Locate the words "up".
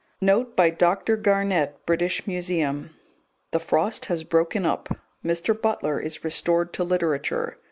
4.65-4.89